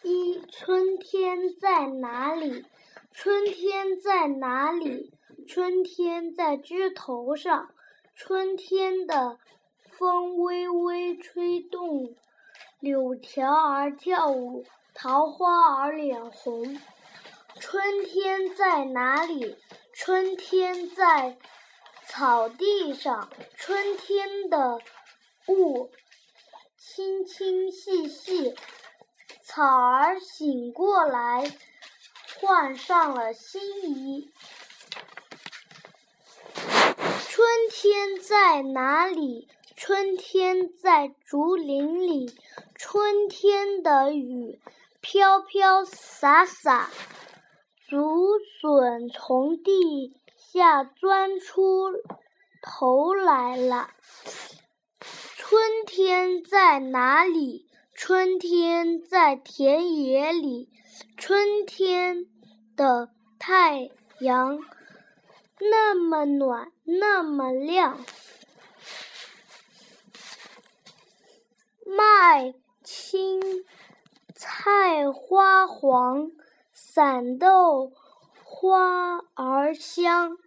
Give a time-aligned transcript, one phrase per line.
[0.00, 2.64] 一春天在哪里？
[3.12, 5.12] 春天在哪里？
[5.46, 7.74] 春天在枝头上。
[8.14, 9.38] 春天的
[9.90, 12.14] 风微微吹动
[12.80, 14.64] 柳条儿跳舞，
[14.94, 16.80] 桃花儿脸红。
[17.60, 19.56] 春天在哪里？
[19.92, 21.38] 春天在
[22.06, 23.28] 草地上。
[23.56, 24.78] 春天的
[25.48, 25.90] 雾
[26.76, 28.54] 清清细细，
[29.54, 31.44] 草儿醒过来，
[32.40, 34.32] 换上了新衣。
[36.54, 39.46] 春天在哪里？
[39.76, 42.34] 春天在竹林里。
[42.76, 44.58] 春天的雨
[45.02, 46.88] 飘飘洒洒。
[47.90, 51.90] 竹笋从地下钻出
[52.62, 53.90] 头来了。
[55.36, 57.68] 春天在哪里？
[58.04, 60.68] 春天在田野里。
[61.16, 62.26] 春天
[62.74, 64.58] 的太阳
[65.60, 68.04] 那么暖，那么亮。
[71.86, 73.40] 麦青
[74.34, 76.32] 菜花黄。
[76.72, 77.92] 散豆
[78.42, 80.38] 花儿香。